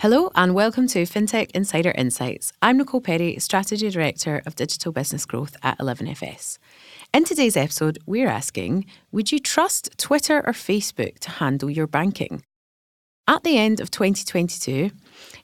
[0.00, 2.54] Hello and welcome to FinTech Insider Insights.
[2.62, 6.56] I'm Nicole Perry, Strategy Director of Digital Business Growth at 11FS.
[7.12, 12.42] In today's episode, we're asking Would you trust Twitter or Facebook to handle your banking?
[13.28, 14.90] At the end of 2022,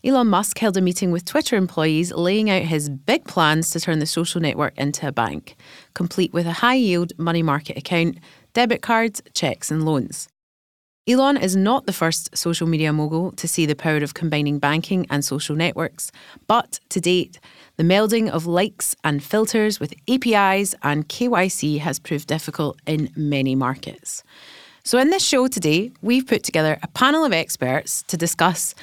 [0.03, 3.99] Elon Musk held a meeting with Twitter employees laying out his big plans to turn
[3.99, 5.55] the social network into a bank,
[5.93, 8.17] complete with a high yield money market account,
[8.55, 10.29] debit cards, checks, and loans.
[11.09, 15.07] Elon is not the first social media mogul to see the power of combining banking
[15.09, 16.11] and social networks,
[16.49, 17.39] but to date,
[17.77, 23.55] the melding of likes and filters with APIs and KYC has proved difficult in many
[23.55, 24.25] markets.
[24.83, 28.75] So, in this show today, we've put together a panel of experts to discuss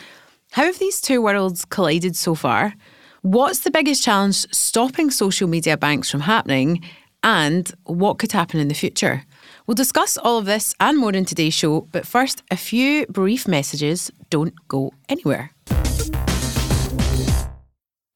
[0.52, 2.74] how have these two worlds collided so far?
[3.22, 6.86] What's the biggest challenge stopping social media banks from happening?
[7.22, 9.26] And what could happen in the future?
[9.66, 13.48] We'll discuss all of this and more in today's show, but first, a few brief
[13.48, 14.12] messages.
[14.30, 15.52] Don't go anywhere.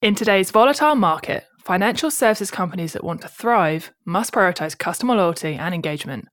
[0.02, 5.56] In today's volatile market, financial services companies that want to thrive must prioritize customer loyalty
[5.56, 6.28] and engagement.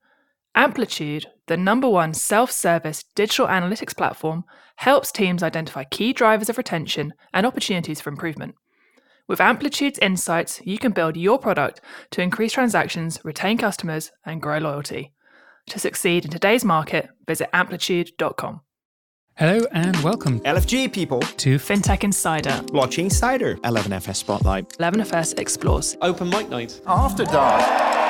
[0.57, 4.45] Amplitude, the number one self service digital analytics platform,
[4.77, 8.57] helps teams identify key drivers of retention and opportunities for improvement.
[9.27, 11.81] With Amplitude's insights, you can build your product
[12.11, 15.15] to increase transactions, retain customers, and grow loyalty.
[15.71, 18.61] To succeed in today's market, visit amplitude.com.
[19.37, 26.29] Hello and welcome LFG people to FinTech Insider, Blockchain Insider, 11FS Spotlight, 11FS Explores, Open
[26.29, 28.04] Mic Night, After Dark.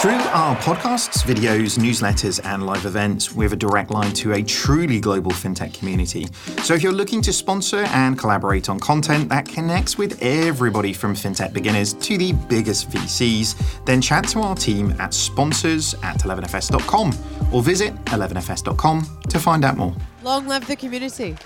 [0.00, 4.42] Through our podcasts, videos, newsletters, and live events, we have a direct line to a
[4.42, 6.28] truly global fintech community.
[6.62, 11.14] So if you're looking to sponsor and collaborate on content that connects with everybody from
[11.14, 17.14] fintech beginners to the biggest VCs, then chat to our team at sponsors at 11fs.com
[17.50, 19.94] or visit 11fs.com to find out more.
[20.22, 21.36] Long live the community.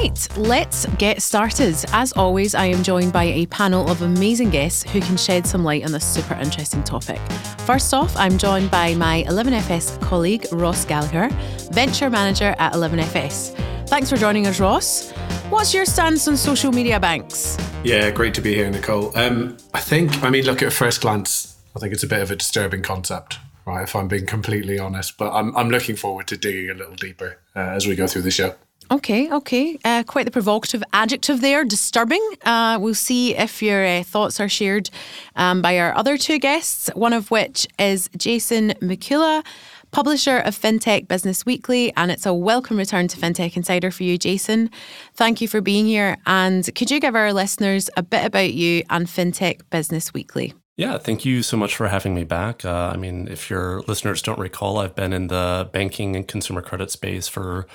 [0.00, 1.74] Right, let's get started.
[1.92, 5.64] As always, I am joined by a panel of amazing guests who can shed some
[5.64, 7.20] light on this super interesting topic.
[7.66, 11.28] First off, I'm joined by my 11FS colleague, Ross Gallagher,
[11.72, 13.56] Venture Manager at 11FS.
[13.88, 15.10] Thanks for joining us, Ross.
[15.50, 17.56] What's your stance on social media banks?
[17.82, 19.16] Yeah, great to be here, Nicole.
[19.18, 22.30] Um, I think, I mean, look at first glance, I think it's a bit of
[22.30, 23.82] a disturbing concept, right?
[23.82, 27.38] If I'm being completely honest, but I'm, I'm looking forward to digging a little deeper
[27.56, 28.54] uh, as we go through the show.
[28.90, 29.78] Okay, okay.
[29.84, 32.26] Uh, quite the provocative adjective there, disturbing.
[32.44, 34.88] Uh, we'll see if your uh, thoughts are shared
[35.36, 39.44] um, by our other two guests, one of which is Jason Mikula,
[39.90, 41.92] publisher of FinTech Business Weekly.
[41.98, 44.70] And it's a welcome return to FinTech Insider for you, Jason.
[45.14, 46.16] Thank you for being here.
[46.24, 50.54] And could you give our listeners a bit about you and FinTech Business Weekly?
[50.78, 52.64] Yeah, thank you so much for having me back.
[52.64, 56.62] Uh, I mean, if your listeners don't recall, I've been in the banking and consumer
[56.62, 57.66] credit space for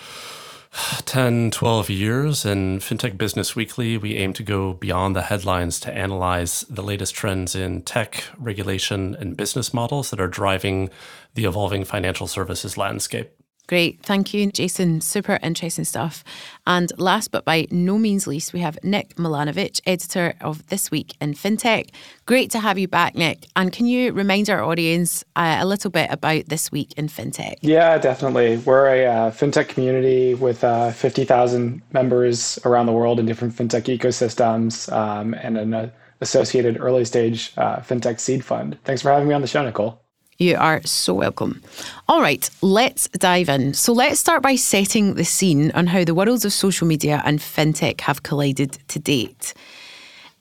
[1.06, 2.46] 10, 12 years.
[2.46, 7.14] in FinTech Business Weekly, we aim to go beyond the headlines to analyze the latest
[7.14, 10.90] trends in tech, regulation, and business models that are driving
[11.36, 13.32] the evolving financial services landscape.
[13.68, 14.02] Great.
[14.04, 15.00] Thank you, Jason.
[15.00, 16.24] Super interesting stuff.
[16.68, 21.16] And last but by no means least, we have Nick Milanovic, editor of This Week
[21.22, 21.90] in FinTech.
[22.26, 23.48] Great to have you back, Nick.
[23.56, 27.56] And can you remind our audience uh, a little bit about This Week in FinTech?
[27.62, 28.58] Yeah, definitely.
[28.58, 33.98] We're a uh, FinTech community with uh, 50,000 members around the world in different FinTech
[33.98, 38.78] ecosystems um, and an uh, associated early stage uh, FinTech seed fund.
[38.84, 40.03] Thanks for having me on the show, Nicole.
[40.38, 41.62] You are so welcome.
[42.08, 43.74] All right, let's dive in.
[43.74, 47.40] So, let's start by setting the scene on how the worlds of social media and
[47.40, 49.54] fintech have collided to date.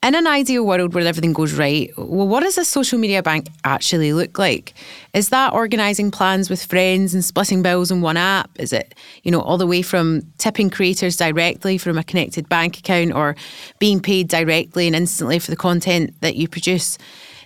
[0.04, 3.48] In an ideal world where everything goes right, well, what does a social media bank
[3.62, 4.74] actually look like?
[5.14, 8.50] Is that organising plans with friends and splitting bills in one app?
[8.58, 12.78] Is it, you know, all the way from tipping creators directly from a connected bank
[12.78, 13.36] account or
[13.78, 16.98] being paid directly and instantly for the content that you produce?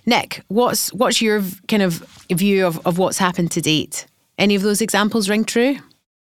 [0.07, 1.95] Nick, what's what's your kind of
[2.31, 4.07] view of, of what's happened to date?
[4.37, 5.77] Any of those examples ring true?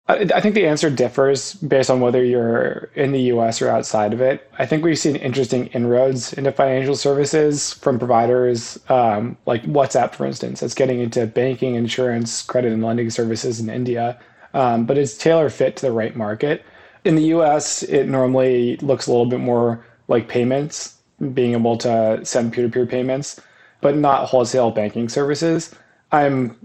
[0.07, 4.21] I, think the answer differs based on whether you're in the US or outside of
[4.21, 4.49] it.
[4.59, 10.27] I think we've seen interesting inroads into financial services from providers um, like WhatsApp, for
[10.27, 14.19] instance, that's getting into banking, insurance, credit, and lending services in India.
[14.53, 16.63] Um, but it's tailor fit to the right market.
[17.03, 20.97] In the US, it normally looks a little bit more like payments,
[21.33, 23.41] being able to send peer to peer payments,
[23.81, 25.73] but not wholesale banking services.
[26.11, 26.57] I'm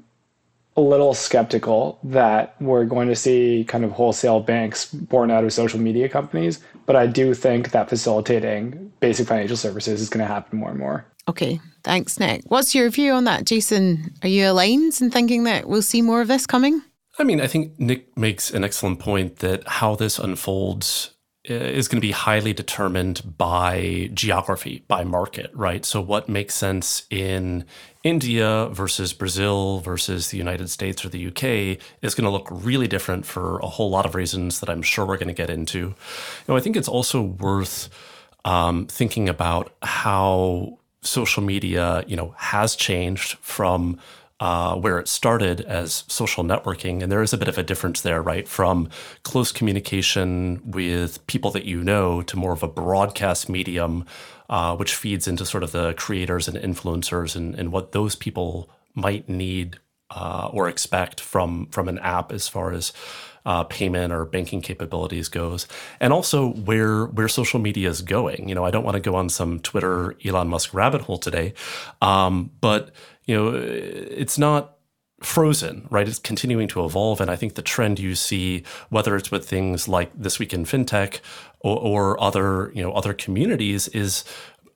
[0.76, 5.44] a a little skeptical that we're going to see kind of wholesale banks born out
[5.44, 10.26] of social media companies, but I do think that facilitating basic financial services is going
[10.26, 11.06] to happen more and more.
[11.28, 12.42] Okay, thanks, Nick.
[12.46, 14.14] What's your view on that, Jason?
[14.22, 16.82] Are you aligned in thinking that we'll see more of this coming?
[17.18, 21.14] I mean, I think Nick makes an excellent point that how this unfolds
[21.44, 25.84] is going to be highly determined by geography, by market, right?
[25.84, 27.64] So, what makes sense in
[28.04, 32.86] India versus Brazil versus the United States or the UK is going to look really
[32.86, 35.78] different for a whole lot of reasons that I'm sure we're going to get into.
[35.78, 35.94] You
[36.48, 37.88] know, I think it's also worth
[38.44, 43.98] um, thinking about how social media, you know, has changed from
[44.40, 47.02] uh, where it started as social networking.
[47.02, 48.48] And there is a bit of a difference there, right?
[48.48, 48.88] From
[49.22, 54.06] close communication with people that you know to more of a broadcast medium,
[54.48, 58.70] uh, which feeds into sort of the creators and influencers and, and what those people
[58.94, 59.78] might need
[60.10, 62.92] uh, or expect from from an app as far as
[63.46, 65.66] uh, payment or banking capabilities goes,
[66.00, 68.48] and also where where social media is going.
[68.48, 71.54] You know, I don't want to go on some Twitter Elon Musk rabbit hole today,
[72.02, 72.90] um, but
[73.24, 74.76] you know, it's not
[75.22, 76.08] frozen, right?
[76.08, 77.20] It's continuing to evolve.
[77.20, 80.64] And I think the trend you see, whether it's with things like This Week in
[80.64, 81.20] FinTech
[81.60, 84.24] or, or other, you know, other communities, is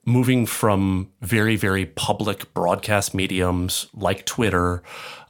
[0.05, 4.83] moving from very, very public broadcast mediums like Twitter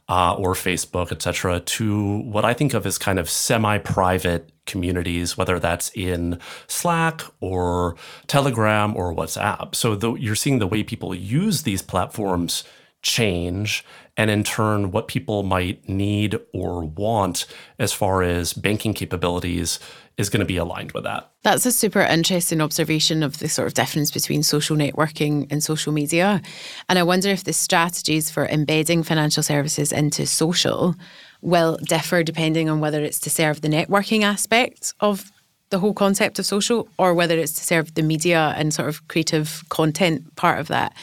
[0.08, 5.36] uh, or Facebook, et cetera, to what I think of as kind of semi-private communities,
[5.36, 9.74] whether that's in Slack or Telegram or WhatsApp.
[9.74, 12.64] So the, you're seeing the way people use these platforms
[13.02, 13.84] change
[14.16, 17.46] and in turn what people might need or want
[17.78, 19.78] as far as banking capabilities
[20.16, 21.30] is going to be aligned with that.
[21.42, 25.92] That's a super interesting observation of the sort of difference between social networking and social
[25.92, 26.40] media.
[26.88, 30.94] And I wonder if the strategies for embedding financial services into social
[31.42, 35.30] will differ depending on whether it's to serve the networking aspect of
[35.70, 39.06] the whole concept of social or whether it's to serve the media and sort of
[39.08, 40.94] creative content part of that.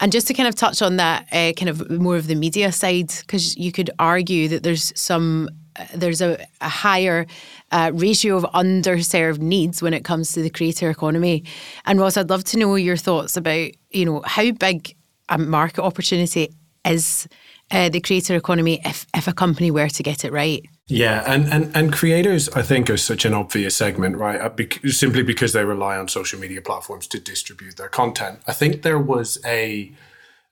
[0.00, 2.70] And just to kind of touch on that, uh, kind of more of the media
[2.72, 7.26] side, because you could argue that there's some, uh, there's a, a higher
[7.72, 11.44] uh, ratio of underserved needs when it comes to the creator economy.
[11.86, 14.94] And Ross, I'd love to know your thoughts about, you know, how big
[15.28, 16.54] a market opportunity
[16.84, 17.26] is
[17.70, 20.64] uh, the creator economy if, if a company were to get it right.
[20.88, 24.40] Yeah, and, and and creators, I think, are such an obvious segment, right?
[24.40, 28.38] Uh, simply because they rely on social media platforms to distribute their content.
[28.46, 29.92] I think there was a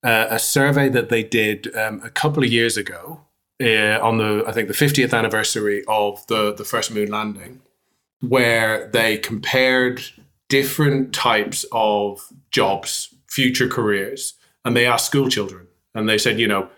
[0.03, 3.21] uh, a survey that they did um, a couple of years ago
[3.63, 7.61] uh, on the I think the 50th anniversary of the the first moon landing,
[8.21, 10.03] where they compared
[10.49, 14.35] different types of jobs, future careers,
[14.65, 16.71] and they asked school children, and they said, you know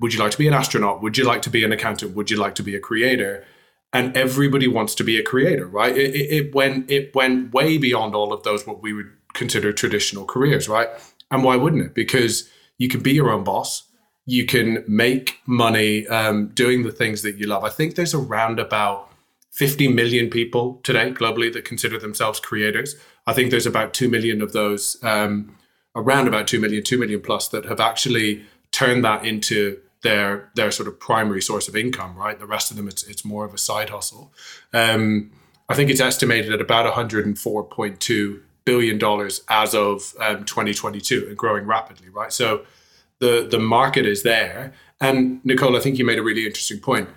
[0.00, 1.02] would you like to be an astronaut?
[1.02, 2.16] Would you like to be an accountant?
[2.16, 3.44] Would you like to be a creator?
[3.92, 5.96] And everybody wants to be a creator, right?
[5.96, 9.72] It, it, it went it went way beyond all of those what we would consider
[9.72, 10.88] traditional careers, right?
[11.30, 11.94] And why wouldn't it?
[11.94, 12.48] Because
[12.78, 13.84] you can be your own boss.
[14.26, 17.64] You can make money um, doing the things that you love.
[17.64, 19.10] I think there's around about
[19.52, 22.94] 50 million people today globally that consider themselves creators.
[23.26, 25.56] I think there's about 2 million of those, um,
[25.96, 30.70] around about 2 million, 2 million plus, that have actually turned that into their their
[30.70, 32.38] sort of primary source of income, right?
[32.38, 34.32] The rest of them, it's it's more of a side hustle.
[34.72, 35.30] Um,
[35.68, 41.66] I think it's estimated at about 104.2 billion dollars as of um, 2022 and growing
[41.66, 42.32] rapidly, right?
[42.32, 42.64] So
[43.18, 44.72] the the market is there.
[45.00, 47.08] And Nicole, I think you made a really interesting point.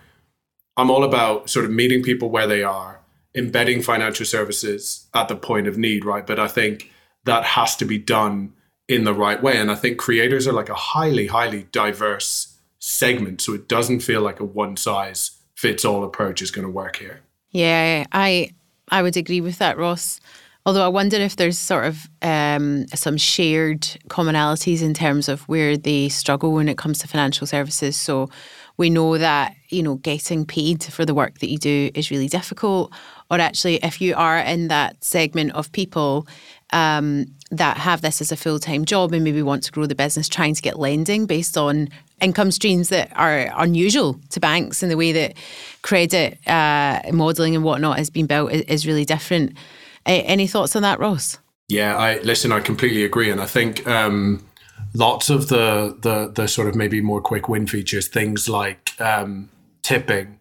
[0.77, 3.01] I'm all about sort of meeting people where they are,
[3.35, 6.25] embedding financial services at the point of need, right?
[6.25, 6.91] But I think
[7.25, 8.53] that has to be done
[8.87, 9.57] in the right way.
[9.57, 12.52] And I think creators are like a highly, highly diverse
[12.85, 16.71] segment so it doesn't feel like a one size fits all approach is going to
[16.71, 17.21] work here.
[17.51, 18.51] Yeah, I
[18.89, 20.19] I would agree with that, Ross.
[20.65, 25.77] Although I wonder if there's sort of um, some shared commonalities in terms of where
[25.77, 27.95] they struggle when it comes to financial services.
[27.95, 28.29] So
[28.75, 32.27] we know that you know getting paid for the work that you do is really
[32.27, 32.91] difficult.
[33.31, 36.27] Or actually, if you are in that segment of people
[36.73, 39.95] um, that have this as a full time job and maybe want to grow the
[39.95, 41.87] business, trying to get lending based on
[42.23, 45.33] income streams that are unusual to banks and the way that
[45.81, 49.57] credit uh, modelling and whatnot has been built is, is really different.
[50.05, 51.37] Any thoughts on that, Ross?
[51.69, 52.51] Yeah, I listen.
[52.51, 54.45] I completely agree, and I think um,
[54.93, 59.49] lots of the the the sort of maybe more quick win features, things like um,
[59.81, 60.39] tipping,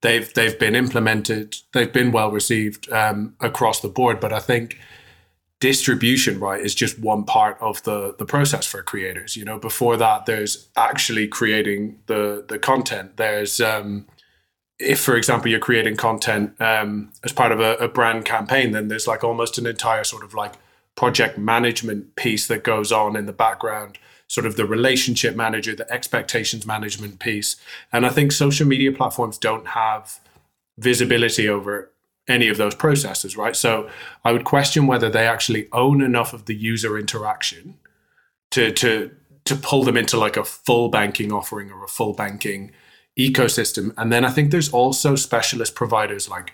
[0.00, 4.20] they've they've been implemented, they've been well received um, across the board.
[4.20, 4.78] But I think
[5.60, 9.58] distribution right is just one part of the the process for creators you know?
[9.58, 13.16] Before that there's actually creating the the content.
[13.16, 14.06] There's um
[14.78, 18.88] if for example you're creating content um as part of a, a brand campaign then
[18.88, 20.54] there's like almost an entire sort of like
[20.96, 25.90] project management piece that goes on in the background sort of the relationship manager the
[25.92, 27.56] expectations management piece.
[27.92, 30.18] And i think social media platforms don't have
[30.78, 31.90] visibility over
[32.26, 33.54] any of those processes, right?
[33.54, 33.88] So
[34.24, 37.78] I would question whether they actually own enough of the user interaction
[38.50, 39.10] to to
[39.44, 42.72] to pull them into like a full banking offering or a full banking
[43.18, 43.92] ecosystem.
[43.96, 46.52] And then I think there's also specialist providers like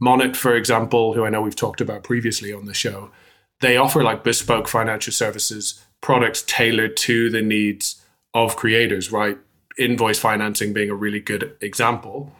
[0.00, 3.10] Monet, for example, who I know we've talked about previously on the show.
[3.60, 8.00] They offer like bespoke financial services products tailored to the needs
[8.32, 9.36] of creators, right?
[9.76, 12.32] Invoice financing being a really good example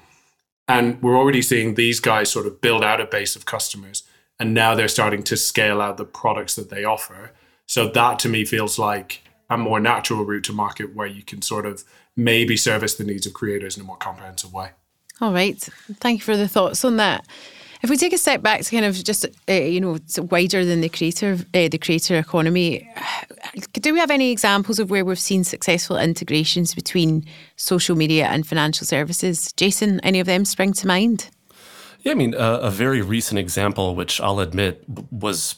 [0.69, 4.03] and we're already seeing these guys sort of build out a base of customers.
[4.39, 7.33] And now they're starting to scale out the products that they offer.
[7.67, 11.43] So that to me feels like a more natural route to market where you can
[11.43, 11.83] sort of
[12.15, 14.71] maybe service the needs of creators in a more comprehensive way.
[15.21, 15.59] All right.
[15.95, 17.27] Thank you for the thoughts on that.
[17.83, 20.81] If we take a step back to kind of just uh, you know wider than
[20.81, 22.89] the creator uh, the creator economy,
[23.73, 27.25] do we have any examples of where we've seen successful integrations between
[27.57, 29.53] social media and financial services?
[29.53, 31.31] Jason, any of them spring to mind?
[32.01, 35.57] Yeah, I mean, uh, a very recent example, which I'll admit was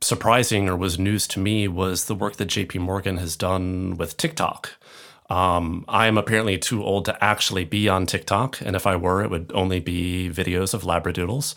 [0.00, 4.16] surprising or was news to me, was the work that JP Morgan has done with
[4.16, 4.72] TikTok.
[5.30, 9.22] Um, I am apparently too old to actually be on TikTok, and if I were,
[9.22, 11.54] it would only be videos of labradoodles.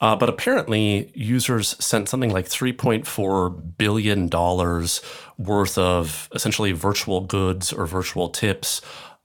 [0.00, 4.30] Uh, but apparently, users sent something like $3.4 billion
[5.36, 8.80] worth of essentially virtual goods or virtual tips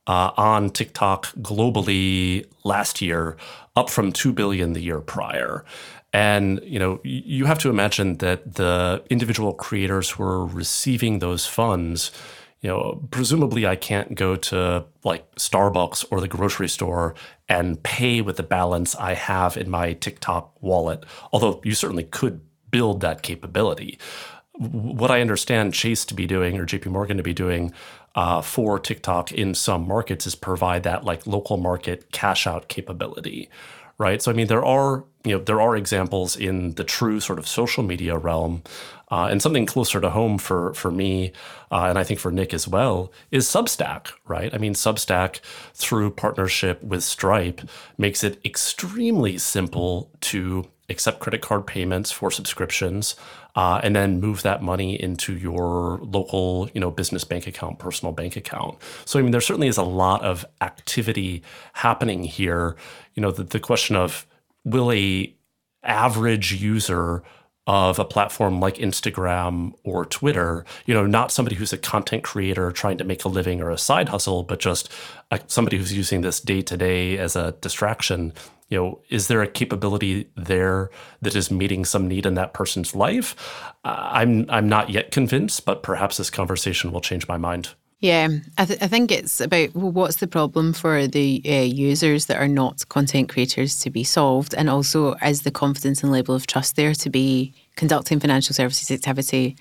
[0.06, 3.38] uh, on TikTok globally last year,
[3.74, 5.64] up from 2 billion the year prior.
[6.12, 11.46] And you know, you have to imagine that the individual creators who are receiving those
[11.46, 12.10] funds
[12.60, 17.14] you know, presumably I can't go to like Starbucks or the grocery store
[17.48, 22.40] and pay with the balance I have in my TikTok wallet, although you certainly could
[22.70, 23.98] build that capability.
[24.58, 27.72] What I understand Chase to be doing or JP Morgan to be doing
[28.14, 33.50] uh, for TikTok in some markets is provide that like local market cash out capability,
[33.98, 34.22] right?
[34.22, 37.48] So I mean, there are you know there are examples in the true sort of
[37.48, 38.62] social media realm,
[39.10, 41.32] uh, and something closer to home for for me,
[41.70, 44.54] uh, and I think for Nick as well, is Substack, right?
[44.54, 45.40] I mean, Substack
[45.74, 47.60] through partnership with Stripe
[47.98, 53.16] makes it extremely simple to accept credit card payments for subscriptions,
[53.56, 58.12] uh, and then move that money into your local, you know, business bank account, personal
[58.12, 58.78] bank account.
[59.04, 61.42] So I mean, there certainly is a lot of activity
[61.72, 62.76] happening here.
[63.14, 64.26] You know, the, the question of
[64.66, 65.32] will a
[65.82, 67.22] average user
[67.66, 72.70] of a platform like Instagram or Twitter, you know, not somebody who's a content creator
[72.70, 74.88] trying to make a living or a side hustle, but just
[75.30, 78.32] a, somebody who's using this day to day as a distraction.
[78.68, 80.90] You know, is there a capability there
[81.22, 83.34] that is meeting some need in that person's life?
[83.84, 87.70] Uh, I'm I'm not yet convinced, but perhaps this conversation will change my mind.
[88.00, 92.26] Yeah, I, th- I think it's about well, what's the problem for the uh, users
[92.26, 96.34] that are not content creators to be solved, and also is the confidence and level
[96.34, 99.56] of trust there to be conducting financial services activity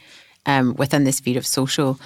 [0.45, 1.97] um, within the sphere of social.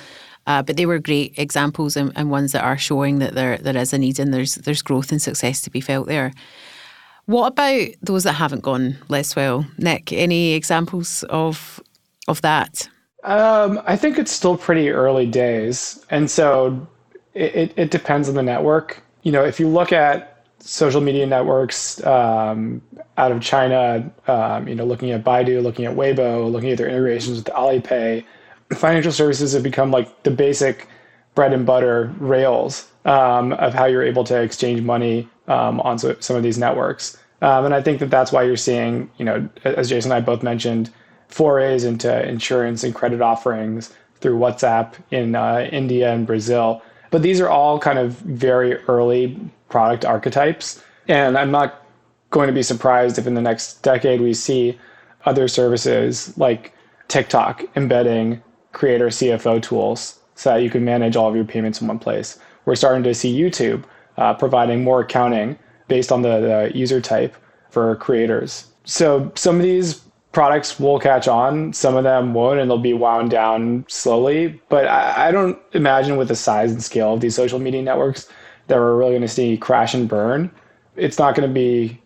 [0.46, 3.78] Uh, but they were great examples and, and, ones that are showing that there there
[3.78, 6.32] is a need and there's there's growth and success to be felt there.
[7.26, 10.14] What about those that haven't gone less well, Nick?
[10.14, 11.80] Any examples of
[12.28, 12.88] of that?
[13.24, 16.88] Um, I think it's still pretty early days, and so
[17.34, 19.04] it, it depends on the network.
[19.24, 22.82] You know, if you look at social media networks um,
[23.18, 26.88] out of China, um, you know, looking at Baidu, looking at Weibo, looking at their
[26.88, 28.24] integrations with Alipay,
[28.72, 30.88] financial services have become like the basic
[31.36, 36.16] bread and butter rails um, of how you're able to exchange money um, on so,
[36.20, 37.18] some of these networks.
[37.42, 40.26] Um, and I think that that's why you're seeing, you know, as Jason and I
[40.26, 40.92] both mentioned,
[41.30, 46.82] forays into insurance and credit offerings through WhatsApp in uh, India and Brazil.
[47.12, 50.84] But these are all kind of very early product archetypes.
[51.08, 51.86] And I'm not
[52.30, 54.78] going to be surprised if in the next decade we see
[55.26, 56.74] other services like
[57.08, 61.88] TikTok embedding creator CFO tools so that you can manage all of your payments in
[61.88, 62.40] one place.
[62.66, 63.84] We're starting to see YouTube
[64.18, 65.58] uh, providing more accounting
[65.88, 67.36] based on the, the user type
[67.70, 68.68] for creators.
[68.86, 71.74] So some of these products will catch on.
[71.74, 74.62] Some of them won't, and they'll be wound down slowly.
[74.70, 78.30] But I, I don't imagine with the size and scale of these social media networks
[78.68, 80.52] that we're really going to see crash and burn.
[80.96, 82.00] It's not going to be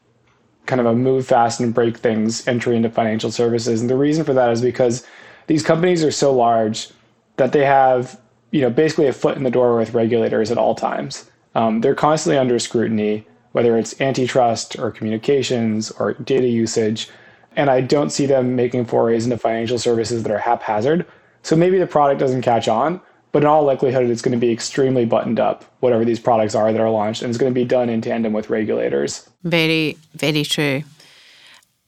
[0.66, 3.82] kind of a move fast and break things entry into financial services.
[3.82, 5.06] And the reason for that is because
[5.48, 6.90] these companies are so large
[7.36, 8.20] that they have,
[8.52, 11.30] you know, basically a foot in the door with regulators at all times.
[11.56, 17.10] Um, they're constantly under scrutiny, whether it's antitrust or communications or data usage.
[17.56, 21.06] And I don't see them making forays into financial services that are haphazard.
[21.44, 24.52] So maybe the product doesn't catch on, but in all likelihood, it's going to be
[24.52, 27.66] extremely buttoned up, whatever these products are that are launched, and it's going to be
[27.66, 29.28] done in tandem with regulators.
[29.44, 30.84] Very, very true.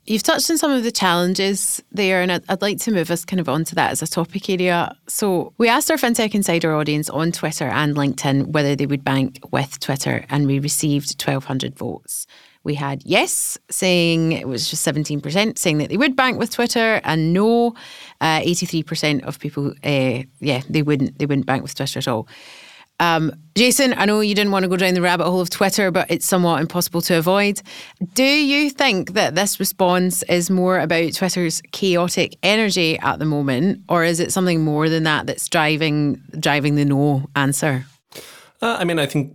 [0.07, 3.39] You've touched on some of the challenges there, and I'd, like to move us kind
[3.39, 4.95] of onto that as a topic area.
[5.07, 9.39] So, we asked our FinTech Insider audience on Twitter and LinkedIn whether they would bank
[9.51, 12.27] with Twitter, and we received 1,200 votes.
[12.65, 17.00] We had yes, saying it was just 17%, saying that they would bank with Twitter,
[17.03, 17.75] and no,
[18.19, 22.27] uh, 83% of people, uh, yeah, they wouldn't, they wouldn't bank with Twitter at all.
[23.00, 25.91] Um, Jason, I know you didn't want to go down the rabbit hole of Twitter,
[25.91, 27.62] but it's somewhat impossible to avoid.
[28.13, 33.84] Do you think that this response is more about Twitter's chaotic energy at the moment,
[33.89, 37.86] or is it something more than that that's driving driving the no answer?
[38.62, 39.34] Uh, I mean, I think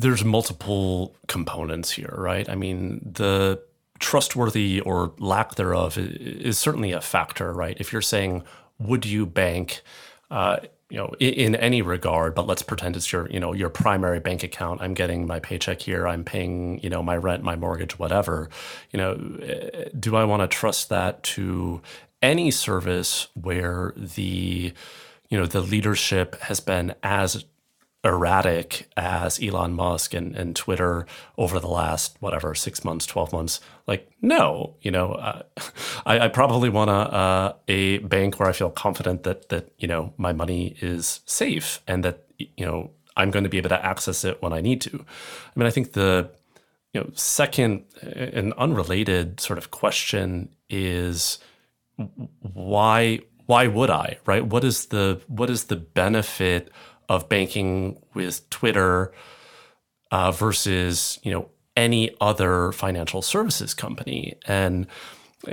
[0.00, 2.48] there's multiple components here, right?
[2.48, 3.62] I mean, the
[4.00, 7.76] trustworthy or lack thereof is certainly a factor, right?
[7.78, 8.42] If you're saying,
[8.78, 9.82] would you bank?
[10.30, 10.58] Uh,
[10.90, 14.20] you know, in, in, any regard, but let's pretend it's your, you know, your primary
[14.20, 14.80] bank account.
[14.82, 16.06] I'm getting my paycheck here.
[16.06, 18.48] I'm paying, you know, my rent, my mortgage, whatever.
[18.92, 21.80] You know, eh, do I want to trust that to
[22.22, 24.72] any service where the,
[25.30, 27.44] you know, the leadership has been as
[28.04, 31.06] erratic as Elon Musk and, and Twitter
[31.38, 33.60] over the last whatever six months, twelve months.
[33.86, 35.42] Like, no, you know, uh,
[36.06, 39.88] I, I, probably want a uh, a bank where I feel confident that that you
[39.88, 43.84] know my money is safe and that you know I'm going to be able to
[43.84, 44.90] access it when I need to.
[44.94, 46.30] I mean, I think the
[46.92, 51.38] you know second and unrelated sort of question is
[52.40, 54.44] why why would I right?
[54.44, 56.70] What is the what is the benefit
[57.08, 59.12] of banking with Twitter
[60.10, 64.34] uh, versus you know any other financial services company.
[64.46, 64.86] And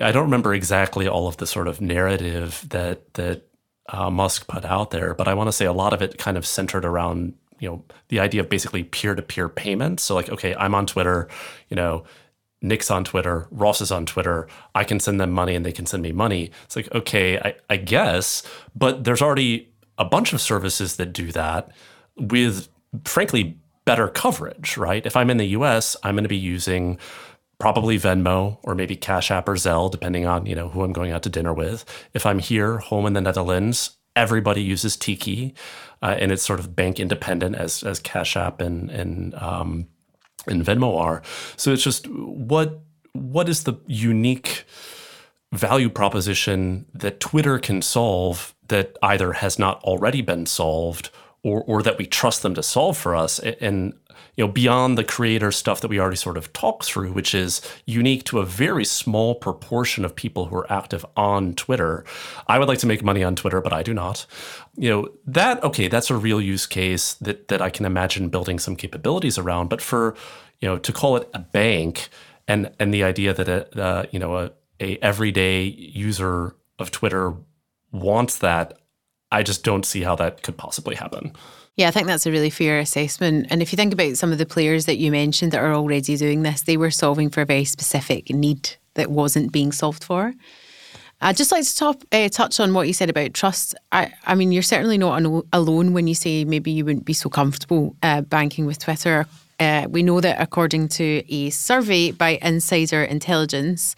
[0.01, 3.43] I don't remember exactly all of the sort of narrative that that
[3.89, 6.37] uh, Musk put out there, but I want to say a lot of it kind
[6.37, 10.03] of centered around you know the idea of basically peer to peer payments.
[10.03, 11.27] So like, okay, I'm on Twitter,
[11.69, 12.03] you know.
[12.63, 14.47] Nick's on Twitter, Ross is on Twitter.
[14.75, 16.51] I can send them money and they can send me money.
[16.65, 18.43] It's like, okay, I, I guess,
[18.75, 19.70] but there's already
[20.01, 21.69] a bunch of services that do that
[22.17, 22.67] with,
[23.05, 25.05] frankly, better coverage, right?
[25.05, 26.97] If I'm in the US, I'm going to be using
[27.59, 31.11] probably Venmo or maybe Cash App or Zelle, depending on you know who I'm going
[31.11, 31.85] out to dinner with.
[32.13, 35.53] If I'm here, home in the Netherlands, everybody uses Tikkie,
[36.01, 39.87] uh, and it's sort of bank independent as as Cash App and and um,
[40.47, 41.21] and Venmo are.
[41.55, 42.81] So it's just what
[43.13, 44.65] what is the unique
[45.53, 51.11] value proposition that Twitter can solve that either has not already been solved
[51.43, 53.37] or or that we trust them to solve for us.
[53.39, 53.93] And
[54.35, 57.61] you know beyond the creator stuff that we already sort of talked through which is
[57.85, 62.05] unique to a very small proportion of people who are active on Twitter
[62.47, 64.25] I would like to make money on Twitter but I do not.
[64.75, 68.59] You know that okay that's a real use case that that I can imagine building
[68.59, 69.69] some capabilities around.
[69.69, 70.15] But for
[70.61, 72.09] you know to call it a bank
[72.47, 77.35] and and the idea that a, uh, you know a, a everyday user of Twitter
[77.91, 78.77] wants that,
[79.31, 81.33] I just don't see how that could possibly happen.
[81.77, 83.47] Yeah, I think that's a really fair assessment.
[83.49, 86.17] And if you think about some of the players that you mentioned that are already
[86.17, 90.33] doing this, they were solving for a very specific need that wasn't being solved for.
[91.21, 93.75] I'd just like to top, uh, touch on what you said about trust.
[93.91, 95.21] I, I mean, you're certainly not
[95.53, 99.27] alone when you say maybe you wouldn't be so comfortable uh, banking with Twitter.
[99.59, 103.95] Uh, we know that according to a survey by Insider Intelligence,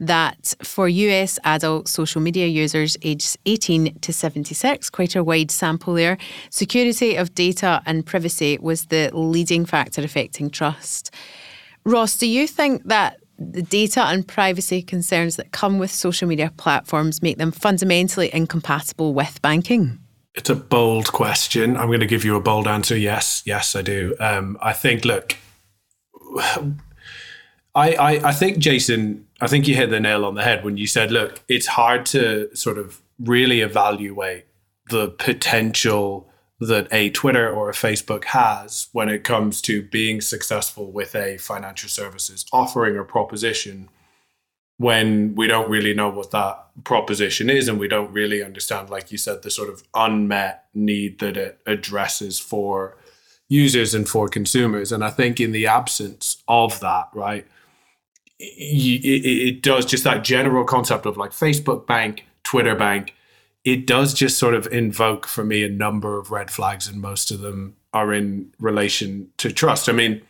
[0.00, 5.94] that for US adult social media users aged 18 to 76, quite a wide sample
[5.94, 6.18] there,
[6.50, 11.10] security of data and privacy was the leading factor affecting trust.
[11.84, 16.50] Ross, do you think that the data and privacy concerns that come with social media
[16.56, 19.98] platforms make them fundamentally incompatible with banking?
[20.34, 21.76] It's a bold question.
[21.76, 22.96] I'm going to give you a bold answer.
[22.96, 24.14] Yes, yes, I do.
[24.20, 25.36] Um, I think, look,
[27.76, 30.78] I, I, I think Jason, I think you hit the nail on the head when
[30.78, 34.46] you said, look, it's hard to sort of really evaluate
[34.88, 36.26] the potential
[36.58, 41.36] that a Twitter or a Facebook has when it comes to being successful with a
[41.36, 43.90] financial services offering or proposition
[44.78, 49.10] when we don't really know what that proposition is and we don't really understand like
[49.10, 52.96] you said the sort of unmet need that it addresses for
[53.48, 54.92] users and for consumers.
[54.92, 57.46] And i think in the absence of that right
[58.38, 63.14] it, does just that general concept of like Facebook Bank, Twitter Bank.
[63.64, 67.30] It does just sort of invoke for me a number of red flags, and most
[67.30, 69.88] of them are in relation to trust.
[69.88, 70.22] I mean,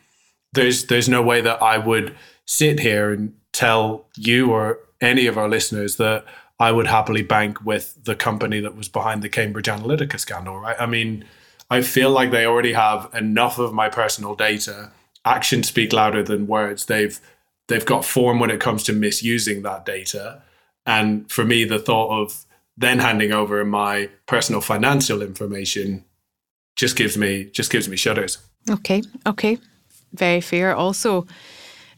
[0.53, 2.15] there's there's no way that I would
[2.45, 6.25] sit here and tell you or any of our listeners that
[6.59, 10.75] I would happily bank with the company that was behind the Cambridge Analytica scandal, right?
[10.79, 11.25] I mean,
[11.69, 14.91] I feel like they already have enough of my personal data.
[15.23, 16.85] Actions speak louder than words.
[16.85, 17.19] They've
[17.67, 20.41] they've got form when it comes to misusing that data.
[20.85, 22.45] And for me, the thought of
[22.77, 26.05] then handing over my personal financial information
[26.75, 28.37] just gives me just gives me shudders.
[28.69, 29.57] Okay, okay,
[30.13, 30.75] very fair.
[30.75, 31.25] Also,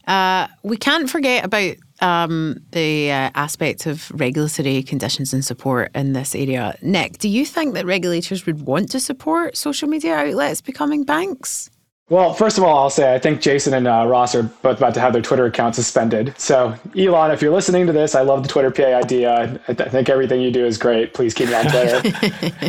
[0.06, 6.14] uh, we can't forget about um, the uh, aspect of regulatory conditions and support in
[6.14, 6.76] this area.
[6.82, 11.70] Nick, do you think that regulators would want to support social media outlets becoming banks?
[12.10, 14.94] Well, first of all, I'll say I think Jason and uh, Ross are both about
[14.94, 16.34] to have their Twitter account suspended.
[16.36, 19.60] So, Elon, if you're listening to this, I love the Twitter PA idea.
[19.68, 21.14] I, th- I think everything you do is great.
[21.14, 22.02] Please keep me on Twitter.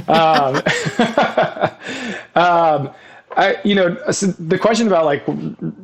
[0.11, 0.55] um,
[2.35, 2.93] um,
[3.35, 5.23] I, you know, so the question about like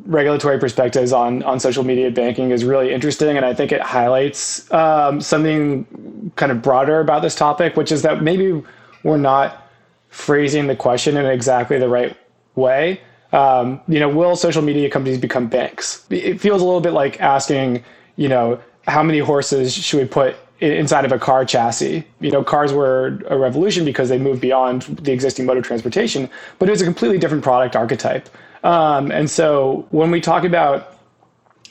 [0.05, 4.71] regulatory perspectives on on social media banking is really interesting, and I think it highlights
[4.71, 8.61] um, something kind of broader about this topic, which is that maybe
[9.01, 9.67] we're not
[10.09, 12.15] phrasing the question in exactly the right
[12.53, 13.01] way.
[13.33, 16.05] Um, you know, will social media companies become banks?
[16.09, 17.83] It feels a little bit like asking,
[18.15, 22.05] you know, how many horses should we put inside of a car chassis.
[22.19, 26.29] You know, cars were a revolution because they moved beyond the existing mode of transportation,
[26.57, 28.29] but it was a completely different product archetype.
[28.63, 30.97] Um, and so when we talk about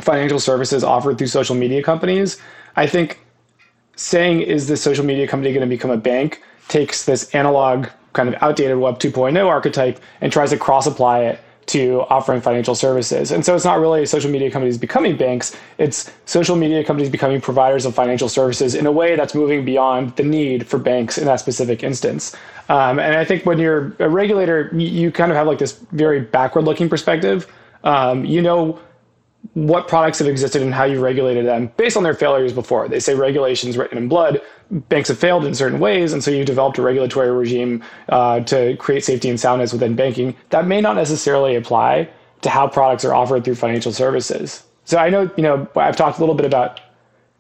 [0.01, 2.40] financial services offered through social media companies,
[2.77, 3.19] I think
[3.97, 8.29] saying is this social media company going to become a bank takes this analog kind
[8.29, 13.31] of outdated web 2.0 archetype and tries to cross apply it to offering financial services.
[13.33, 17.41] And so it's not really social media companies becoming banks, it's social media companies becoming
[17.41, 21.25] providers of financial services in a way that's moving beyond the need for banks in
[21.25, 22.35] that specific instance.
[22.69, 26.21] Um, and I think when you're a regulator, you, kind of have like this very
[26.21, 27.47] backward looking perspective.
[27.85, 28.81] Um, you know
[29.55, 32.88] what products have existed and how you regulated them based on their failures before.
[32.88, 34.40] They say regulations written in blood.
[34.70, 38.77] Banks have failed in certain ways, and so you developed a regulatory regime uh, to
[38.77, 40.37] create safety and soundness within banking.
[40.51, 42.09] That may not necessarily apply
[42.42, 44.64] to how products are offered through financial services.
[44.85, 46.81] So I know, you know, I've talked a little bit about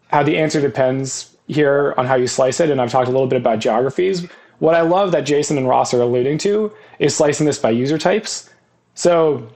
[0.08, 3.26] how the answer depends here on how you slice it, and I've talked a little
[3.26, 4.26] bit about geographies.
[4.58, 7.98] What I love that Jason and Ross are alluding to is slicing this by user
[7.98, 8.48] types.
[8.94, 9.48] So